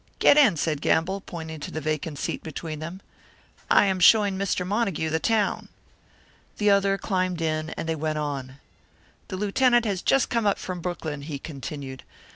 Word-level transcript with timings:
"Get 0.17 0.35
in," 0.35 0.57
said 0.57 0.81
Gamble, 0.81 1.21
pointing 1.21 1.59
to 1.59 1.69
the 1.69 1.79
vacant 1.79 2.17
seat 2.17 2.41
between 2.41 2.79
them. 2.79 3.01
"I 3.69 3.85
am 3.85 3.99
showing 3.99 4.35
Mr. 4.35 4.65
Montague 4.65 5.11
the 5.11 5.19
town." 5.19 5.69
The 6.57 6.71
other 6.71 6.97
climbed 6.97 7.39
in, 7.39 7.69
and 7.77 7.87
they 7.87 7.93
went 7.93 8.17
on. 8.17 8.55
"The 9.27 9.37
Lieutenant 9.37 9.85
has 9.85 10.01
just 10.01 10.31
come 10.31 10.47
up 10.47 10.57
from 10.57 10.81
Brooklyn," 10.81 11.21
he 11.21 11.37
continued. 11.37 12.01